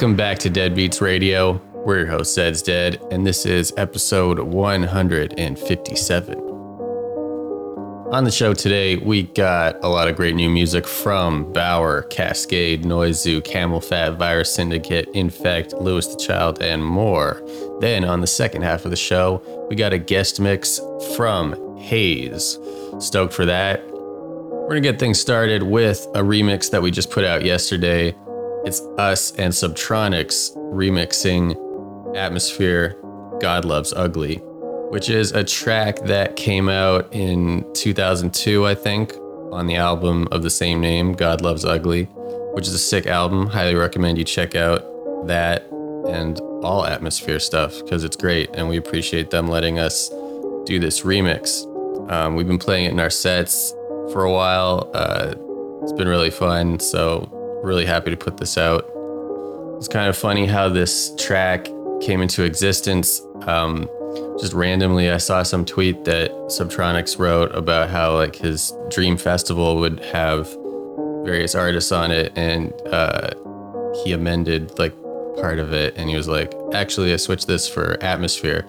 Welcome 0.00 0.16
back 0.16 0.38
to 0.38 0.48
Dead 0.48 0.74
Beats 0.74 1.02
Radio. 1.02 1.60
We're 1.74 1.98
your 1.98 2.06
host, 2.06 2.34
Zed's 2.34 2.62
Dead, 2.62 3.02
and 3.10 3.26
this 3.26 3.44
is 3.44 3.70
episode 3.76 4.38
157. 4.38 6.38
On 8.10 8.24
the 8.24 8.30
show 8.30 8.54
today, 8.54 8.96
we 8.96 9.24
got 9.24 9.76
a 9.84 9.90
lot 9.90 10.08
of 10.08 10.16
great 10.16 10.34
new 10.34 10.48
music 10.48 10.86
from 10.86 11.52
Bauer, 11.52 12.04
Kaskade, 12.04 12.82
Noise 12.82 13.20
Zoo, 13.20 13.42
CamelPhat, 13.42 14.16
Virus 14.16 14.54
Syndicate, 14.54 15.10
Infect, 15.12 15.74
Louis 15.74 16.06
the 16.06 16.16
Child, 16.16 16.62
and 16.62 16.82
more. 16.82 17.42
Then 17.80 18.02
on 18.02 18.22
the 18.22 18.26
second 18.26 18.62
half 18.62 18.86
of 18.86 18.90
the 18.90 18.96
show, 18.96 19.42
we 19.68 19.76
got 19.76 19.92
a 19.92 19.98
guest 19.98 20.40
mix 20.40 20.80
from 21.14 21.76
Haze. 21.76 22.58
Stoked 23.00 23.34
for 23.34 23.44
that. 23.44 23.86
We're 23.92 24.76
gonna 24.76 24.80
get 24.80 24.98
things 24.98 25.20
started 25.20 25.62
with 25.62 26.06
a 26.14 26.20
remix 26.20 26.70
that 26.70 26.80
we 26.80 26.90
just 26.90 27.10
put 27.10 27.26
out 27.26 27.44
yesterday. 27.44 28.14
It's 28.62 28.82
us 28.98 29.32
and 29.36 29.54
Subtronics 29.54 30.54
remixing 30.56 31.56
Atmosphere 32.14 32.94
God 33.40 33.64
Loves 33.64 33.94
Ugly, 33.94 34.36
which 34.90 35.08
is 35.08 35.32
a 35.32 35.42
track 35.42 35.96
that 36.00 36.36
came 36.36 36.68
out 36.68 37.08
in 37.10 37.64
2002, 37.72 38.66
I 38.66 38.74
think, 38.74 39.14
on 39.50 39.66
the 39.66 39.76
album 39.76 40.28
of 40.30 40.42
the 40.42 40.50
same 40.50 40.78
name, 40.78 41.14
God 41.14 41.40
Loves 41.40 41.64
Ugly, 41.64 42.04
which 42.52 42.68
is 42.68 42.74
a 42.74 42.78
sick 42.78 43.06
album. 43.06 43.46
Highly 43.46 43.76
recommend 43.76 44.18
you 44.18 44.24
check 44.24 44.54
out 44.54 44.84
that 45.26 45.66
and 46.06 46.38
all 46.62 46.84
Atmosphere 46.84 47.40
stuff 47.40 47.78
because 47.82 48.04
it's 48.04 48.16
great 48.16 48.50
and 48.52 48.68
we 48.68 48.76
appreciate 48.76 49.30
them 49.30 49.48
letting 49.48 49.78
us 49.78 50.10
do 50.66 50.78
this 50.78 51.00
remix. 51.00 51.66
Um, 52.12 52.36
we've 52.36 52.46
been 52.46 52.58
playing 52.58 52.84
it 52.84 52.92
in 52.92 53.00
our 53.00 53.08
sets 53.08 53.70
for 54.12 54.24
a 54.24 54.30
while. 54.30 54.90
Uh, 54.92 55.34
it's 55.82 55.94
been 55.94 56.08
really 56.08 56.30
fun, 56.30 56.78
so 56.78 57.39
really 57.62 57.86
happy 57.86 58.10
to 58.10 58.16
put 58.16 58.36
this 58.36 58.56
out. 58.58 58.90
It's 59.76 59.88
kind 59.88 60.08
of 60.08 60.16
funny 60.16 60.46
how 60.46 60.68
this 60.68 61.14
track 61.16 61.68
came 62.00 62.20
into 62.20 62.44
existence. 62.44 63.22
Um, 63.42 63.88
just 64.38 64.52
randomly, 64.52 65.10
I 65.10 65.18
saw 65.18 65.42
some 65.42 65.64
tweet 65.64 66.04
that 66.04 66.30
Subtronics 66.48 67.18
wrote 67.18 67.54
about 67.54 67.90
how 67.90 68.14
like 68.14 68.36
his 68.36 68.72
dream 68.88 69.16
festival 69.16 69.78
would 69.78 70.00
have 70.00 70.48
various 71.24 71.54
artists 71.54 71.92
on 71.92 72.10
it, 72.10 72.32
and 72.36 72.72
uh, 72.86 73.30
he 74.02 74.12
amended 74.12 74.78
like 74.78 74.94
part 75.40 75.58
of 75.58 75.72
it, 75.72 75.94
and 75.96 76.10
he 76.10 76.16
was 76.16 76.28
like, 76.28 76.52
"Actually, 76.74 77.12
I 77.12 77.16
switched 77.16 77.46
this 77.46 77.68
for 77.68 78.02
Atmosphere," 78.02 78.66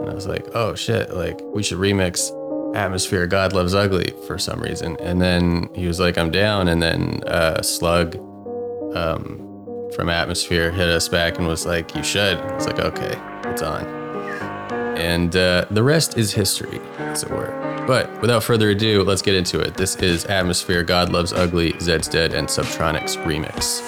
and 0.00 0.10
I 0.10 0.14
was 0.14 0.26
like, 0.26 0.46
"Oh 0.54 0.74
shit! 0.74 1.10
Like 1.14 1.40
we 1.42 1.62
should 1.62 1.78
remix 1.78 2.32
Atmosphere 2.74 3.26
God 3.26 3.52
Loves 3.52 3.74
Ugly 3.74 4.12
for 4.26 4.38
some 4.38 4.60
reason. 4.60 4.96
And 5.00 5.20
then 5.20 5.68
he 5.74 5.86
was 5.86 5.98
like, 5.98 6.18
I'm 6.18 6.30
down. 6.30 6.68
And 6.68 6.82
then 6.82 7.22
uh, 7.26 7.62
Slug 7.62 8.16
um, 8.94 9.90
from 9.94 10.08
Atmosphere 10.08 10.70
hit 10.70 10.88
us 10.88 11.08
back 11.08 11.38
and 11.38 11.46
was 11.46 11.66
like, 11.66 11.94
You 11.94 12.02
should. 12.02 12.38
It's 12.54 12.66
like, 12.66 12.78
Okay, 12.80 13.18
it's 13.50 13.62
on. 13.62 13.84
And 14.98 15.34
uh, 15.36 15.64
the 15.70 15.82
rest 15.82 16.18
is 16.18 16.32
history, 16.32 16.80
as 16.98 17.22
it 17.22 17.30
were. 17.30 17.84
But 17.86 18.20
without 18.20 18.42
further 18.42 18.70
ado, 18.70 19.02
let's 19.02 19.22
get 19.22 19.34
into 19.34 19.60
it. 19.60 19.74
This 19.74 19.96
is 19.96 20.24
Atmosphere 20.26 20.82
God 20.82 21.10
Loves 21.10 21.32
Ugly, 21.32 21.78
Zed's 21.80 22.08
Dead, 22.08 22.34
and 22.34 22.48
Subtronics 22.48 23.16
remix. 23.24 23.86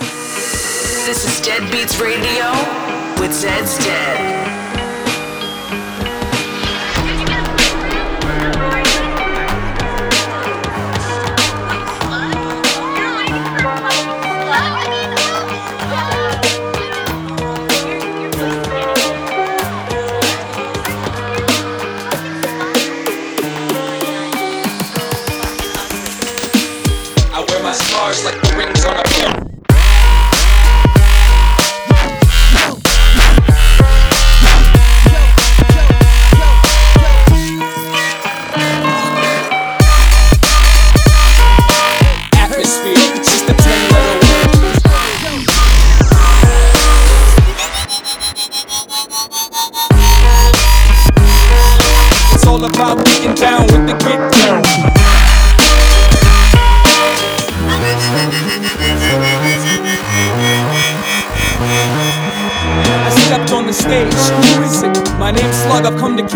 This 1.04 1.24
is 1.26 1.44
Dead 1.44 1.70
Beats 1.72 1.98
Radio 2.00 2.50
with 3.20 3.34
Zed's 3.34 3.76
Dead. 3.78 4.39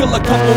Kill 0.05 0.15
a 0.15 0.21
couple 0.21 0.54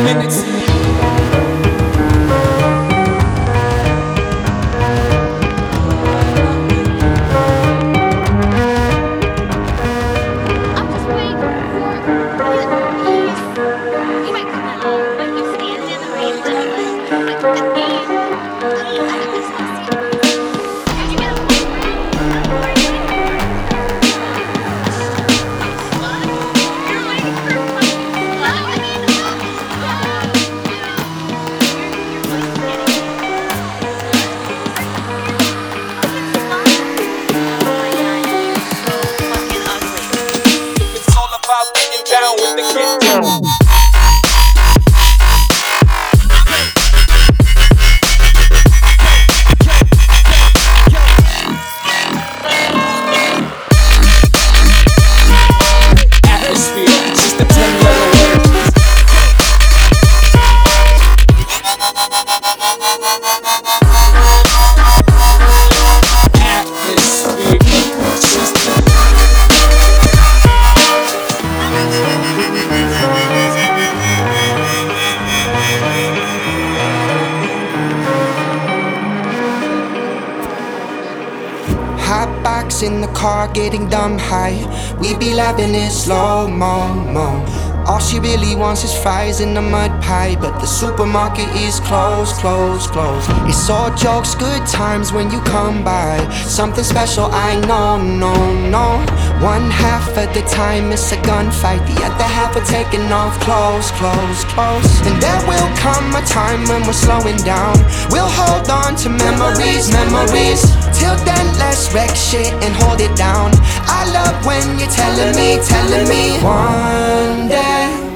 All 93.69 93.93
jokes, 93.95 94.33
good 94.33 94.65
times 94.65 95.11
when 95.11 95.29
you 95.29 95.41
come 95.41 95.83
by. 95.83 96.15
Something 96.31 96.85
special, 96.85 97.25
I 97.25 97.59
know, 97.67 97.99
no, 97.99 98.33
no. 98.69 99.03
One 99.43 99.69
half 99.69 100.07
of 100.15 100.33
the 100.33 100.41
time 100.47 100.93
it's 100.93 101.11
a 101.11 101.17
gunfight, 101.17 101.83
the 101.85 101.99
other 102.05 102.23
half 102.23 102.55
we're 102.55 102.63
taking 102.63 103.11
off 103.11 103.37
close, 103.41 103.91
close, 103.99 104.43
close. 104.55 104.87
And 105.05 105.21
there 105.21 105.41
will 105.51 105.67
come 105.83 106.15
a 106.15 106.23
time 106.23 106.63
when 106.69 106.87
we're 106.87 106.93
slowing 106.93 107.35
down. 107.43 107.75
We'll 108.09 108.31
hold 108.31 108.69
on 108.69 108.95
to 109.03 109.09
memories, 109.09 109.91
memories. 109.91 110.63
Till 110.95 111.17
then, 111.27 111.45
let's 111.59 111.91
wreck 111.93 112.15
shit 112.15 112.53
and 112.63 112.73
hold 112.73 113.01
it 113.01 113.15
down. 113.17 113.51
I 113.83 114.07
love 114.15 114.45
when 114.45 114.79
you're 114.79 114.95
telling 114.95 115.35
me, 115.35 115.59
telling 115.67 116.07
me. 116.07 116.39
One 116.39 117.49
day. 117.49 118.07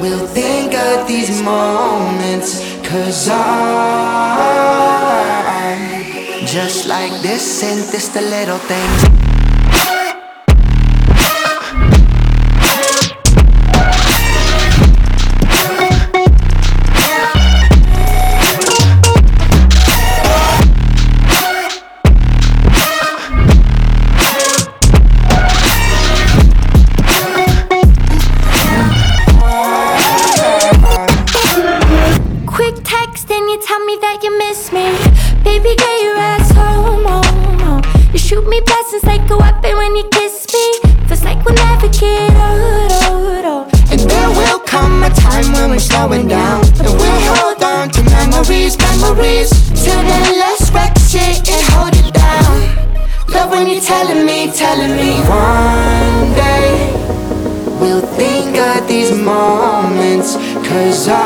We'll 0.00 0.26
think 0.26 0.74
of 0.74 1.06
these 1.06 1.40
moments, 1.42 2.71
cause 2.92 3.28
I'm 3.30 3.40
just 6.46 6.86
like 6.86 7.22
this 7.22 7.62
and 7.62 7.80
this 7.90 8.08
the 8.08 8.20
little 8.20 8.58
things. 8.58 9.31
Telling 54.50 54.96
me. 54.96 55.12
One 55.28 56.34
day, 56.34 56.90
we'll 57.80 58.06
think 58.16 58.56
of 58.56 58.88
these 58.88 59.12
moments. 59.16 60.36
Cause 60.66 61.08
I 61.10 61.22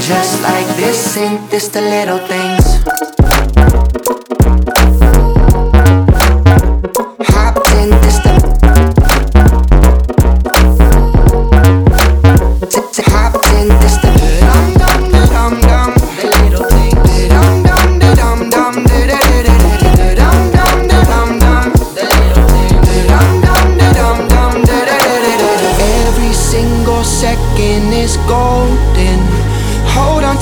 just 0.00 0.42
like 0.42 0.66
this 0.76 1.16
and 1.16 1.38
this 1.50 1.68
the 1.68 1.80
little 1.80 2.18
things. 2.18 3.11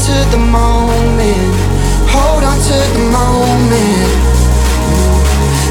To 0.06 0.16
the 0.30 0.38
moment. 0.38 1.52
Hold 2.08 2.42
on 2.42 2.56
to 2.56 2.76
the 2.96 3.04
moment. 3.12 4.12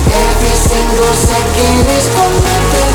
Every 0.06 0.56
single 0.70 1.14
second 1.18 1.82
is 1.98 2.06
golden. 2.14 2.94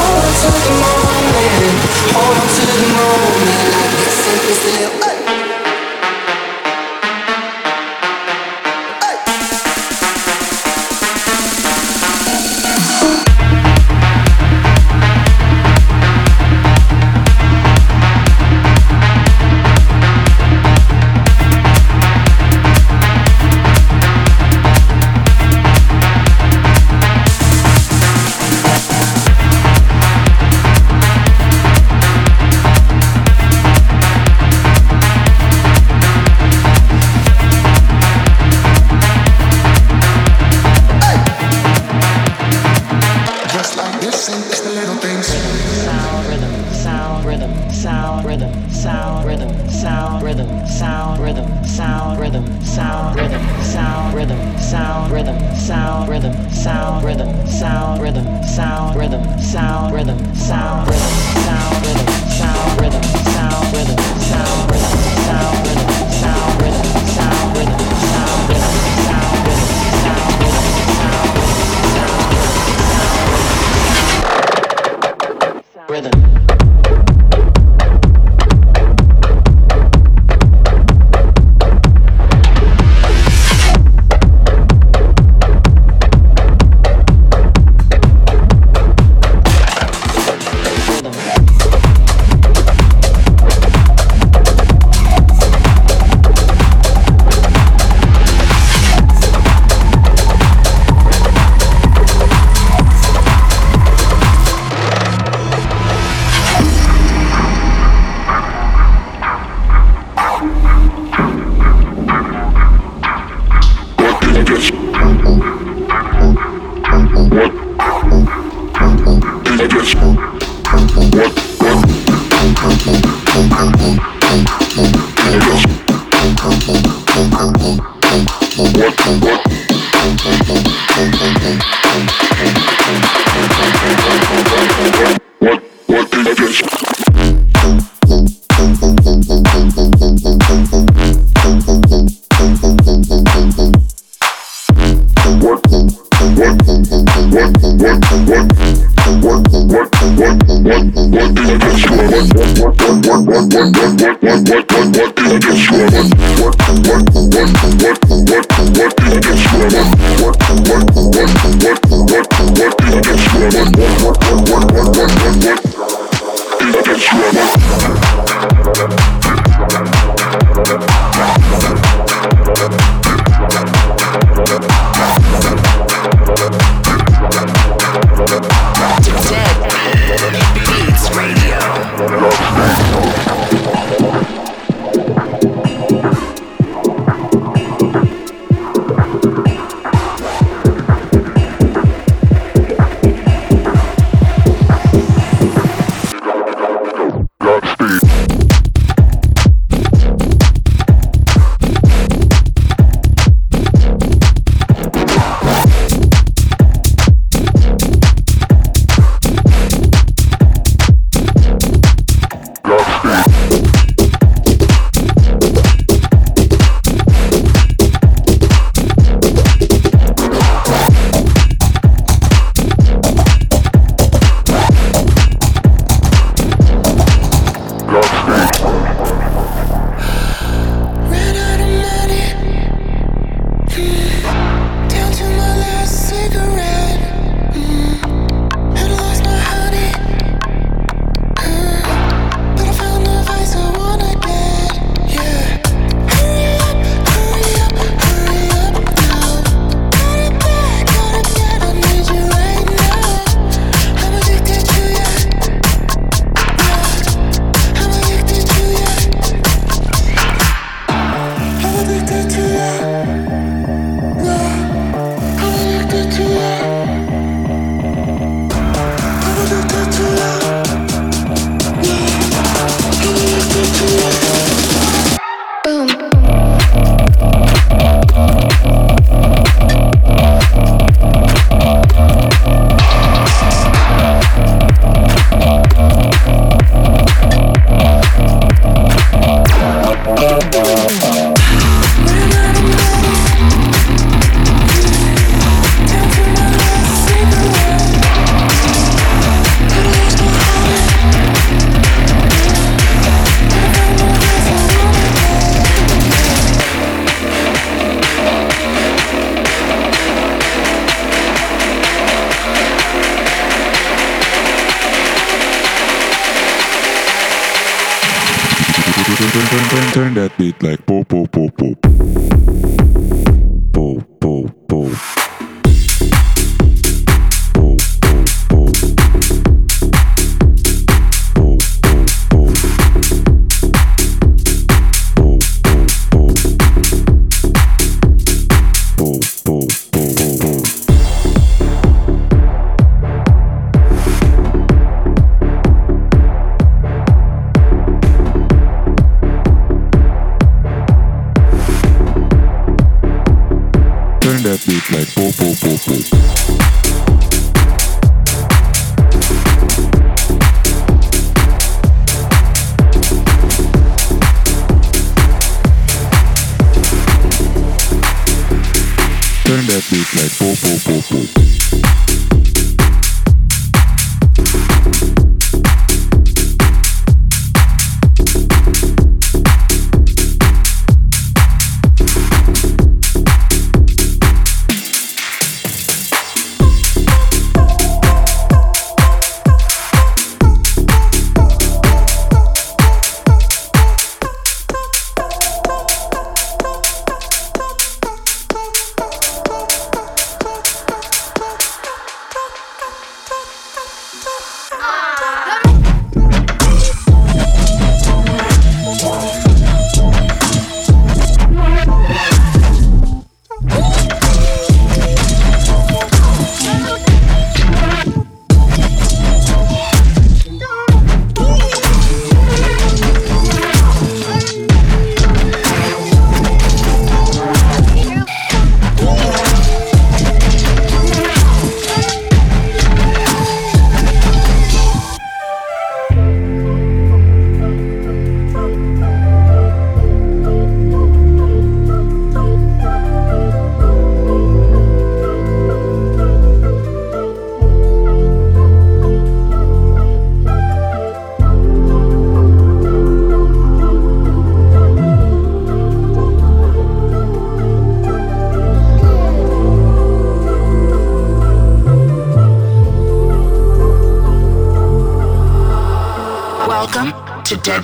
Hold 0.00 0.24
on 0.24 0.32
to 0.42 0.50
the 0.64 0.74
moment. 0.80 1.76
Hold 2.16 2.36
on 2.40 2.48
to 2.56 2.64
the 2.72 2.88
moment. 2.96 3.66
Like 3.76 3.92
this 4.00 5.04
and 5.04 5.11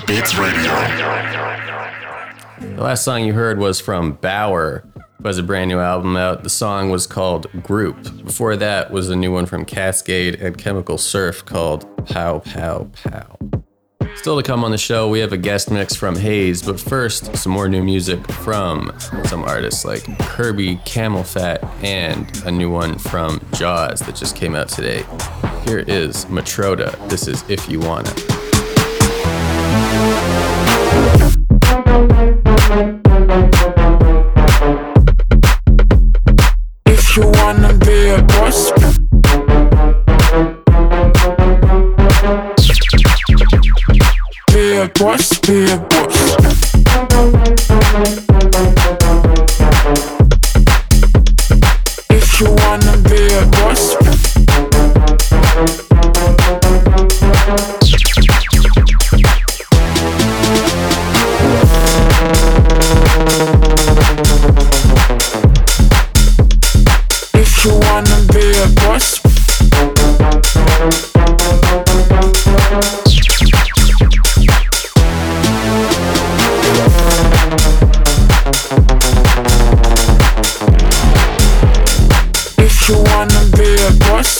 Beats 0.09 0.35
Radio. 0.39 0.63
The 2.75 2.81
last 2.81 3.03
song 3.03 3.23
you 3.25 3.33
heard 3.33 3.59
was 3.59 3.79
from 3.79 4.13
Bauer, 4.13 4.83
who 5.19 5.27
has 5.27 5.37
a 5.37 5.43
brand 5.43 5.69
new 5.69 5.77
album 5.77 6.17
out. 6.17 6.41
The 6.41 6.49
song 6.49 6.89
was 6.89 7.05
called 7.05 7.45
Group. 7.61 8.25
Before 8.25 8.55
that 8.55 8.89
was 8.89 9.11
a 9.11 9.15
new 9.15 9.31
one 9.31 9.45
from 9.45 9.65
Kaskade 9.65 10.41
and 10.41 10.57
Chemical 10.57 10.97
Surf 10.97 11.45
called 11.45 11.85
Pow 12.07 12.39
Pow 12.39 12.89
Pow. 13.03 13.37
Still 14.15 14.35
to 14.35 14.41
come 14.41 14.63
on 14.63 14.71
the 14.71 14.79
show, 14.79 15.07
we 15.07 15.19
have 15.19 15.31
a 15.31 15.37
guest 15.37 15.69
mix 15.69 15.93
from 15.93 16.15
Hayes, 16.15 16.63
but 16.63 16.79
first, 16.79 17.37
some 17.37 17.51
more 17.51 17.69
new 17.69 17.83
music 17.83 18.19
from 18.31 18.91
some 19.25 19.43
artists 19.43 19.85
like 19.85 20.01
Kirby 20.21 20.77
CamelPhat 20.77 21.63
and 21.83 22.35
a 22.47 22.51
new 22.51 22.71
one 22.71 22.97
from 22.97 23.39
Jaws 23.53 23.99
that 23.99 24.15
just 24.15 24.35
came 24.35 24.55
out 24.55 24.69
today. 24.69 25.05
Here 25.65 25.83
is 25.87 26.25
Matroda. 26.25 26.97
This 27.09 27.27
is 27.27 27.47
If 27.47 27.69
You 27.69 27.79
Wanna. 27.79 28.11
Be 45.49 45.88
you 82.89 83.03
wanna 83.03 83.45
be 83.55 83.75
a 83.85 83.91
boss? 83.99 84.38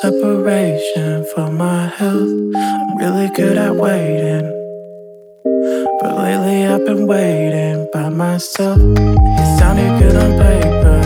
separation 0.00 1.26
for 1.34 1.50
my 1.50 1.86
health. 1.86 2.30
I'm 2.54 2.96
really 2.98 3.28
good 3.34 3.58
at 3.58 3.74
waiting. 3.74 4.46
But 6.00 6.16
lately 6.18 6.66
I've 6.66 6.84
been 6.86 7.08
waiting 7.08 7.88
by 7.92 8.08
myself. 8.08 8.78
It 8.78 9.58
sounded 9.58 9.98
good 10.00 10.14
on 10.14 10.30
paper. 10.38 11.00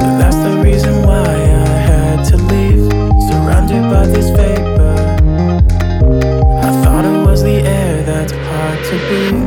But 0.00 0.18
that's 0.18 0.36
the 0.36 0.60
reason 0.64 1.06
why 1.06 1.22
I 1.22 1.76
had 1.90 2.24
to 2.30 2.36
leave. 2.36 2.90
Surrounded 3.28 3.84
by 3.94 4.06
this 4.06 4.28
vapor. 4.30 4.96
I 6.66 6.70
thought 6.82 7.04
it 7.04 7.26
was 7.26 7.44
the 7.44 7.60
air 7.62 8.02
that's 8.02 8.32
hard 8.32 8.78
to 8.88 8.96
breathe. 9.06 9.44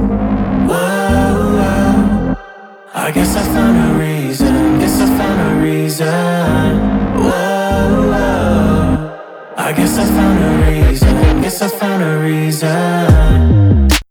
Whoa, 0.70 1.58
whoa. 1.60 2.36
I 2.94 3.12
guess 3.12 3.36
I 3.36 3.44
found 3.54 3.76
a 3.78 4.00
reason. 4.00 4.80
Guess 4.80 5.02
I 5.02 5.08
found 5.18 5.58
a 5.58 5.62
reason. 5.62 6.23
I 9.66 9.72
guess 9.72 9.98
I 9.98 10.06
found 10.06 10.44
a 10.44 10.72
reason. 10.72 11.42
Guess 11.42 11.62
I 11.62 11.70
found 11.70 12.04
a 12.04 12.20
reason. 12.20 14.03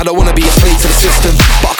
I 0.00 0.02
don't 0.02 0.16
wanna 0.16 0.32
be 0.32 0.40
a 0.40 0.50
slave 0.50 0.80
to 0.80 0.88
the 0.88 0.94
system, 0.94 1.36
but 1.60 1.76
I 1.78 1.79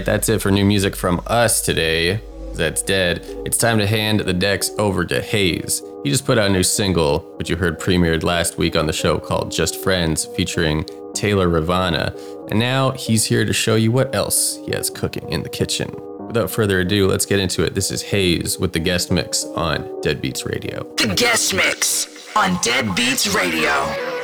right, 0.00 0.06
that's 0.06 0.30
it 0.30 0.40
for 0.40 0.50
new 0.50 0.64
music 0.64 0.96
from 0.96 1.20
us 1.26 1.60
today. 1.60 2.20
That's 2.54 2.82
dead. 2.82 3.22
It's 3.44 3.58
time 3.58 3.78
to 3.78 3.86
hand 3.86 4.20
the 4.20 4.32
decks 4.32 4.70
over 4.78 5.04
to 5.04 5.20
Hayes. 5.20 5.82
He 6.02 6.10
just 6.10 6.24
put 6.24 6.38
out 6.38 6.48
a 6.48 6.52
new 6.52 6.62
single, 6.62 7.20
which 7.36 7.50
you 7.50 7.56
heard 7.56 7.78
premiered 7.78 8.22
last 8.22 8.56
week 8.56 8.76
on 8.76 8.86
the 8.86 8.92
show 8.94 9.18
called 9.18 9.52
Just 9.52 9.82
Friends, 9.82 10.24
featuring 10.36 10.86
Taylor 11.14 11.48
Ravana. 11.48 12.14
And 12.50 12.58
now 12.58 12.92
he's 12.92 13.26
here 13.26 13.44
to 13.44 13.52
show 13.52 13.74
you 13.74 13.92
what 13.92 14.14
else 14.14 14.56
he 14.64 14.72
has 14.72 14.88
cooking 14.88 15.30
in 15.30 15.42
the 15.42 15.50
kitchen. 15.50 15.90
Without 16.18 16.50
further 16.50 16.80
ado, 16.80 17.06
let's 17.06 17.26
get 17.26 17.38
into 17.38 17.62
it. 17.62 17.74
This 17.74 17.90
is 17.90 18.00
Hayes 18.02 18.58
with 18.58 18.72
the 18.72 18.80
guest 18.80 19.10
mix 19.10 19.44
on 19.44 19.80
Deadbeats 20.00 20.46
Radio. 20.46 20.84
The 20.96 21.14
guest 21.14 21.52
mix 21.52 22.08
on 22.34 22.58
Dead 22.62 22.94
Beats 22.94 23.34
Radio. 23.34 24.19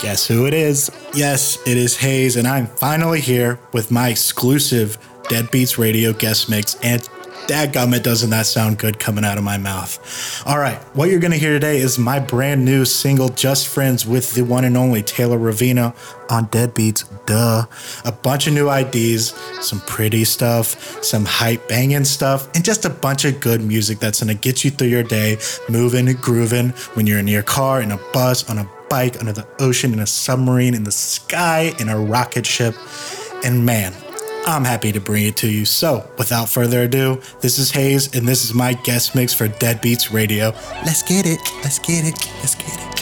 Guess 0.00 0.28
who 0.28 0.46
it 0.46 0.54
is? 0.54 0.90
Yes, 1.12 1.58
it 1.66 1.76
is 1.76 1.96
Hayes, 1.96 2.36
and 2.36 2.46
I'm 2.46 2.66
finally 2.68 3.20
here 3.20 3.58
with 3.72 3.90
my 3.90 4.10
exclusive 4.10 4.96
Deadbeats 5.24 5.76
Radio 5.76 6.12
guest 6.12 6.48
mix. 6.48 6.76
And 6.84 7.02
dadgummit, 7.48 8.04
doesn't 8.04 8.30
that 8.30 8.46
sound 8.46 8.78
good 8.78 9.00
coming 9.00 9.24
out 9.24 9.38
of 9.38 9.44
my 9.44 9.58
mouth? 9.58 9.98
All 10.46 10.58
right, 10.58 10.78
what 10.94 11.10
you're 11.10 11.18
gonna 11.18 11.36
hear 11.36 11.52
today 11.52 11.78
is 11.78 11.98
my 11.98 12.20
brand 12.20 12.64
new 12.64 12.84
single, 12.84 13.28
Just 13.28 13.66
Friends, 13.66 14.06
with 14.06 14.34
the 14.34 14.42
one 14.42 14.64
and 14.64 14.76
only 14.76 15.02
Taylor 15.02 15.36
Ravina 15.36 15.96
on 16.30 16.46
Deadbeats. 16.46 17.04
Duh. 17.26 17.64
A 18.04 18.12
bunch 18.12 18.46
of 18.46 18.54
new 18.54 18.70
IDs, 18.70 19.34
some 19.60 19.80
pretty 19.80 20.24
stuff, 20.24 21.02
some 21.02 21.24
hype 21.24 21.66
banging 21.68 22.04
stuff, 22.04 22.48
and 22.54 22.64
just 22.64 22.84
a 22.84 22.90
bunch 22.90 23.24
of 23.24 23.40
good 23.40 23.62
music 23.62 23.98
that's 23.98 24.20
gonna 24.20 24.34
get 24.34 24.64
you 24.64 24.70
through 24.70 24.88
your 24.88 25.02
day, 25.02 25.38
moving 25.68 26.08
and 26.08 26.20
grooving 26.20 26.68
when 26.94 27.08
you're 27.08 27.18
in 27.18 27.26
your 27.26 27.42
car, 27.42 27.82
in 27.82 27.90
a 27.90 27.98
bus, 28.12 28.48
on 28.48 28.58
a 28.58 28.68
bike, 28.88 29.18
under 29.20 29.32
the 29.32 29.46
ocean, 29.60 29.92
in 29.92 30.00
a 30.00 30.06
submarine, 30.06 30.74
in 30.74 30.84
the 30.84 30.92
sky, 30.92 31.72
in 31.78 31.88
a 31.88 31.98
rocket 31.98 32.46
ship. 32.46 32.74
And 33.44 33.64
man, 33.64 33.94
I'm 34.46 34.64
happy 34.64 34.92
to 34.92 35.00
bring 35.00 35.26
it 35.26 35.36
to 35.38 35.50
you. 35.50 35.64
So, 35.64 36.10
without 36.16 36.48
further 36.48 36.82
ado, 36.82 37.20
this 37.40 37.58
is 37.58 37.70
Hayes, 37.72 38.14
and 38.16 38.26
this 38.26 38.44
is 38.44 38.54
my 38.54 38.72
guest 38.72 39.14
mix 39.14 39.34
for 39.34 39.48
Deadbeats 39.48 40.12
Radio. 40.12 40.52
Let's 40.84 41.02
get 41.02 41.26
it. 41.26 41.38
Let's 41.62 41.78
get 41.78 42.04
it. 42.04 42.18
Let's 42.40 42.54
get 42.54 42.78
it. 42.80 42.97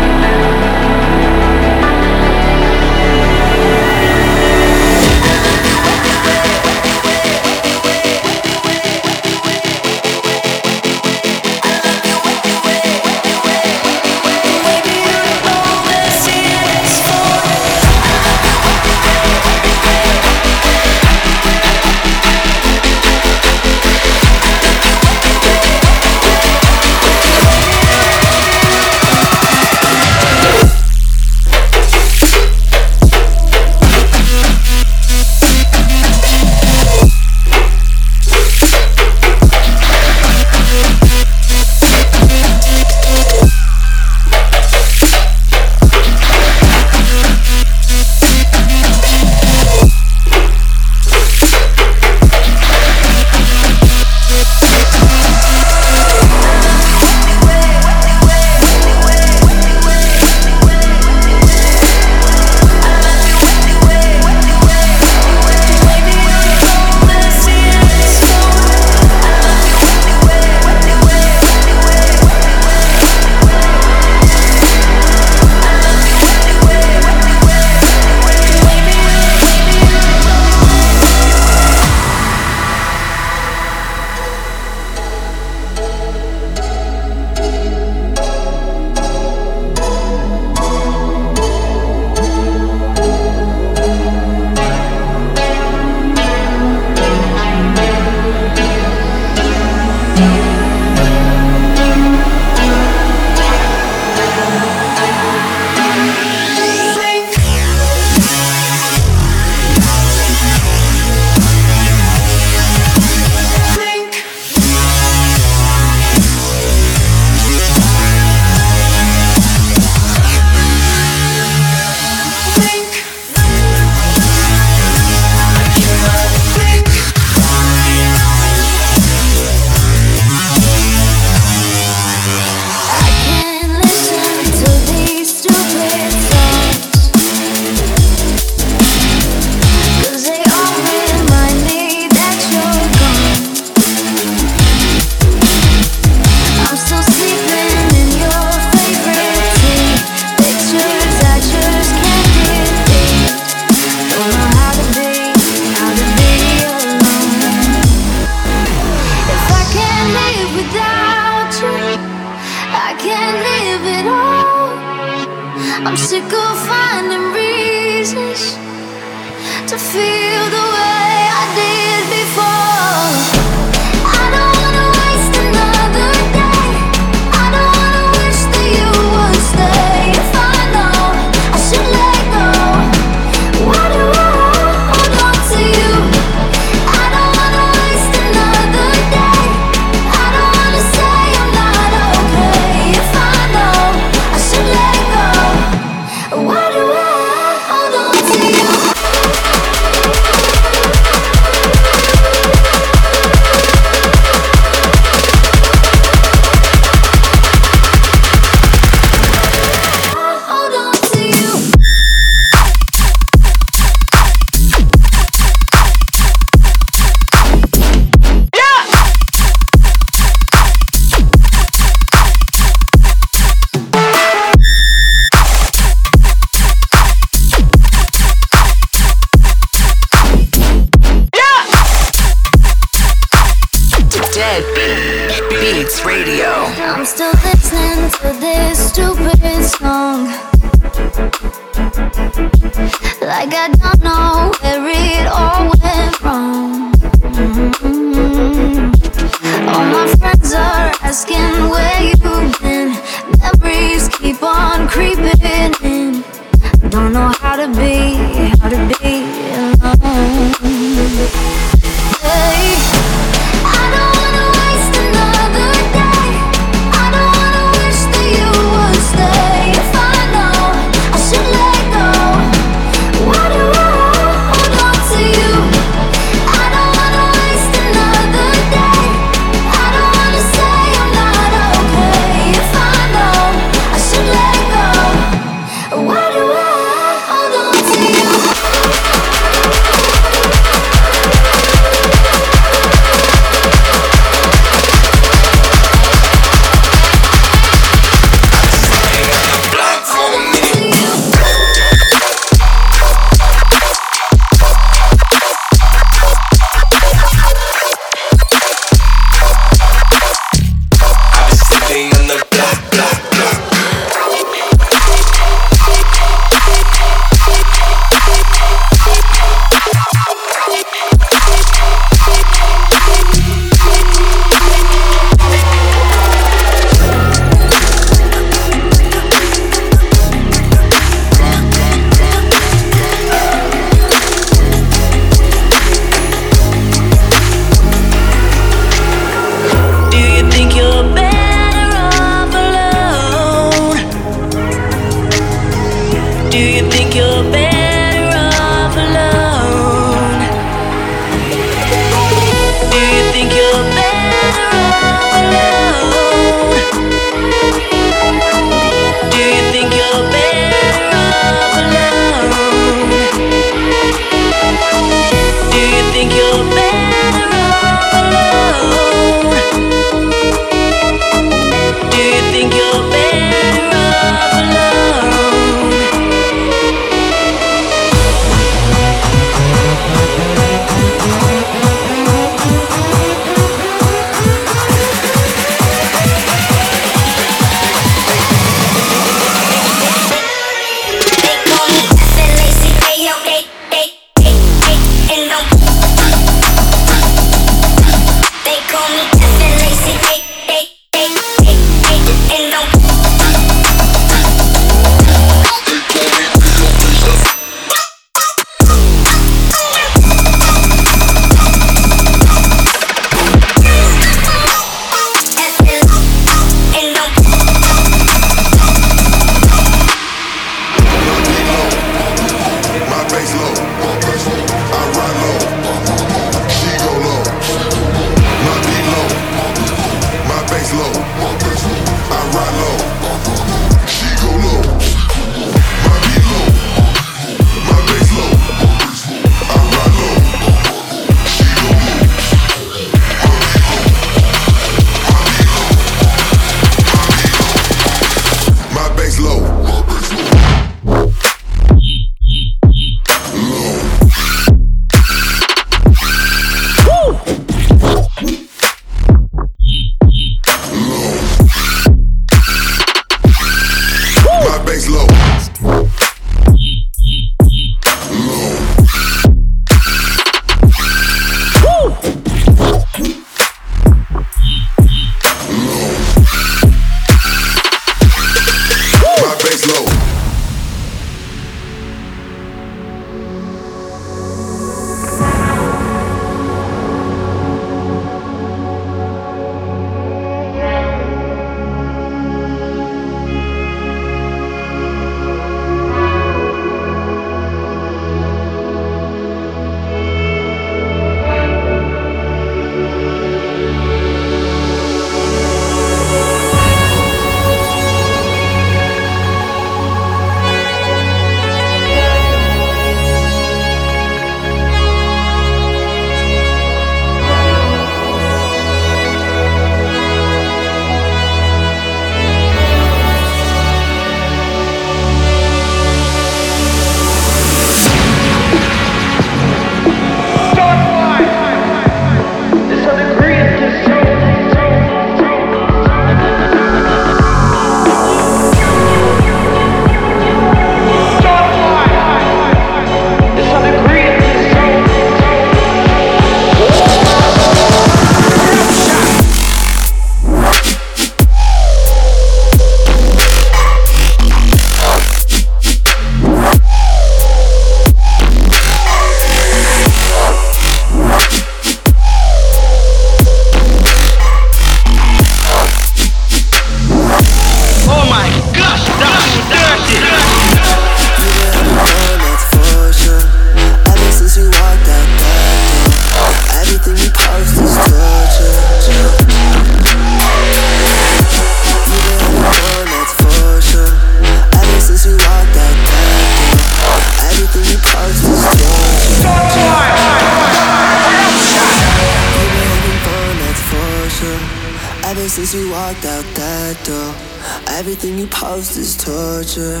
Torture. 599.36 600.00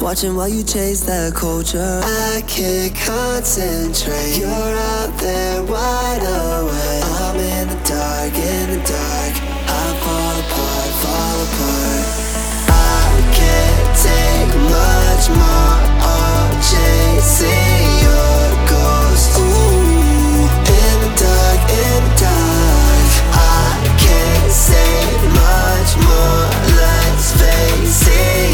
Watching 0.00 0.34
while 0.34 0.48
you 0.48 0.64
chase 0.64 1.02
that 1.04 1.34
culture. 1.34 2.00
I 2.02 2.42
can't 2.48 2.94
concentrate. 2.96 4.38
You're 4.38 4.76
out 4.94 5.12
there 5.22 5.62
wide 5.62 6.24
awake. 6.40 7.04
I'm 7.22 7.38
in 7.38 7.64
the 7.72 7.78
dark, 7.86 8.34
in 8.34 8.66
the 8.74 8.80
dark. 8.82 9.34
I 9.80 9.84
fall 10.02 10.34
apart, 10.44 10.92
fall 11.02 11.38
apart. 11.46 12.06
I 12.66 13.10
can't 13.38 13.90
take 14.08 14.52
much 14.76 15.24
more 15.42 15.78
of 16.18 16.46
chasing 16.70 17.86
your 18.06 18.42
ghost. 18.72 19.30
Ooh, 19.38 20.42
in 20.82 20.94
the 21.04 21.12
dark, 21.22 21.60
in 21.86 22.00
the 22.06 22.14
dark. 22.26 23.10
I 23.30 23.78
can't 24.04 24.50
say 24.50 24.98
much 25.38 25.92
more. 26.02 26.44
Let's 26.82 27.26
face 27.38 28.02
it, 28.10 28.51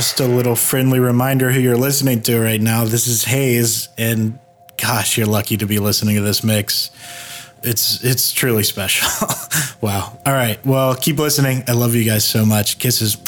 Just 0.00 0.18
a 0.18 0.26
little 0.26 0.56
friendly 0.56 0.98
reminder 0.98 1.50
who 1.50 1.60
you're 1.60 1.76
listening 1.76 2.22
to 2.22 2.40
right 2.40 2.58
now. 2.58 2.86
This 2.86 3.06
is 3.06 3.24
Hayes, 3.24 3.90
and 3.98 4.38
gosh, 4.78 5.18
you're 5.18 5.26
lucky 5.26 5.58
to 5.58 5.66
be 5.66 5.78
listening 5.78 6.16
to 6.16 6.22
this 6.22 6.42
mix. 6.42 6.90
It's 7.62 8.02
it's 8.02 8.32
truly 8.32 8.62
special. 8.62 9.10
wow. 9.82 10.18
All 10.24 10.32
right. 10.32 10.58
Well, 10.64 10.94
keep 10.94 11.18
listening. 11.18 11.64
I 11.68 11.72
love 11.72 11.94
you 11.94 12.04
guys 12.04 12.24
so 12.24 12.46
much. 12.46 12.78
Kisses. 12.78 13.18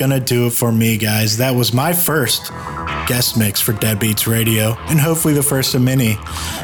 That's 0.00 0.08
gonna 0.08 0.24
do 0.24 0.46
it 0.46 0.54
for 0.54 0.72
me, 0.72 0.96
guys. 0.96 1.36
That 1.36 1.54
was 1.54 1.74
my 1.74 1.92
first 1.92 2.50
guest 3.06 3.36
mix 3.36 3.60
for 3.60 3.74
Deadbeats 3.74 4.26
Radio, 4.26 4.74
and 4.88 4.98
hopefully 4.98 5.34
the 5.34 5.42
first 5.42 5.74
of 5.74 5.82
many. 5.82 6.16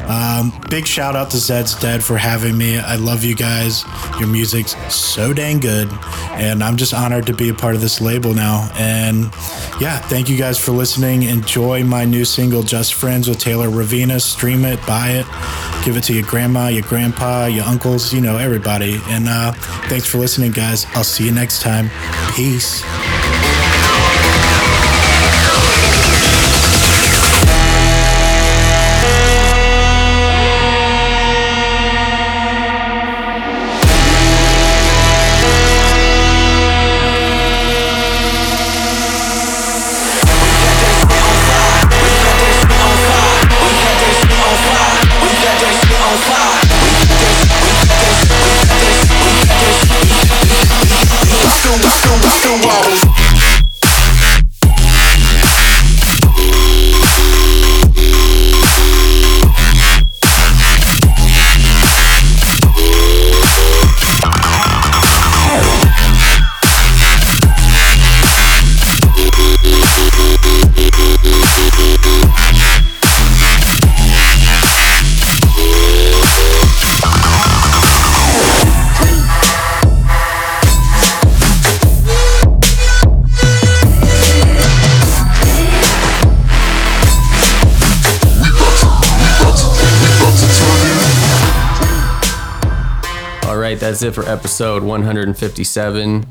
Um, 0.09 0.59
big 0.71 0.87
shout 0.87 1.15
out 1.15 1.29
to 1.33 1.37
Zeds 1.37 1.79
Dead 1.79 2.03
for 2.03 2.17
having 2.17 2.57
me. 2.57 2.79
I 2.79 2.97
love 2.97 3.25
you 3.25 3.35
guys. 3.35 3.85
Your 4.19 4.29
music's 4.29 4.75
so 4.95 5.35
dang 5.35 5.61
good, 5.61 5.87
and 6.31 6.65
I'm 6.65 6.79
just 6.79 6.95
honored 6.95 7.27
to 7.27 7.35
be 7.35 7.51
a 7.51 7.55
part 7.55 7.75
of 7.75 7.83
this 7.83 8.01
label 8.01 8.33
now. 8.33 8.71
And 8.75 9.25
yeah, 9.83 9.99
thank 9.99 10.31
you 10.31 10.39
guys 10.39 10.59
for 10.59 10.73
listening. 10.73 11.25
Enjoy 11.25 11.85
my 11.85 12.07
new 12.07 12.25
single, 12.25 12.63
Just 12.63 12.95
Friends 12.95 13.29
with 13.29 13.39
Taylor 13.39 13.69
Ravina. 13.69 14.19
Stream 14.19 14.65
it, 14.65 14.79
buy 14.87 15.11
it, 15.11 15.27
give 15.85 15.99
it 15.99 16.05
to 16.05 16.15
your 16.15 16.25
grandma, 16.25 16.69
your 16.69 16.85
grandpa, 16.85 17.47
your 17.47 17.65
uncles, 17.67 18.15
you 18.15 18.23
know, 18.23 18.39
everybody. 18.39 18.99
And 19.09 19.29
uh, 19.29 19.53
thanks 19.89 20.07
for 20.07 20.17
listening, 20.17 20.53
guys. 20.53 20.87
I'll 20.95 21.05
see 21.05 21.27
you 21.27 21.33
next 21.33 21.61
time. 21.61 21.91
Peace. 22.35 22.83
That's 93.97 94.03
it 94.03 94.13
for 94.13 94.29
episode 94.29 94.83
157. 94.83 96.27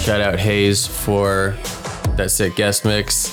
Shout 0.00 0.20
out 0.20 0.36
Hayes 0.36 0.84
for 0.84 1.56
that 2.16 2.32
sick 2.32 2.56
guest 2.56 2.84
mix. 2.84 3.32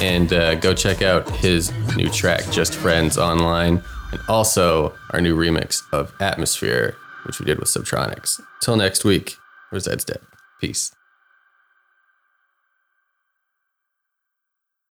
And 0.00 0.32
uh, 0.32 0.54
go 0.54 0.72
check 0.72 1.02
out 1.02 1.28
his 1.28 1.72
new 1.96 2.08
track, 2.08 2.48
Just 2.52 2.76
Friends, 2.76 3.18
online. 3.18 3.82
And 4.12 4.20
also 4.28 4.94
our 5.10 5.20
new 5.20 5.36
remix 5.36 5.82
of 5.92 6.12
Atmosphere, 6.20 6.94
which 7.26 7.40
we 7.40 7.44
did 7.44 7.58
with 7.58 7.66
Subtronics. 7.66 8.40
Till 8.60 8.76
next 8.76 9.04
week, 9.04 9.34
Rosette's 9.72 10.04
dead. 10.04 10.20
Peace. 10.60 10.92